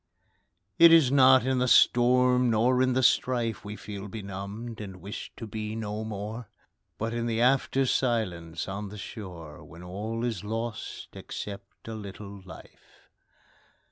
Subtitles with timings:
[0.79, 5.31] It is not in the storm nor in the strife We feel benumbed, and wish
[5.37, 6.49] to be no more,
[6.97, 12.41] But in the after silence on the shore, When all is lost, except a little
[12.45, 13.11] life.